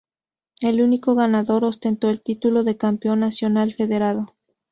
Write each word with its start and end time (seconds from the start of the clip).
El 0.61 0.81
único 0.81 1.13
ganador 1.13 1.63
ostentó 1.63 2.09
el 2.09 2.23
título 2.23 2.63
de 2.63 2.75
"Campeón 2.75 3.19
Nacional 3.19 3.75
Federado". 3.75 4.33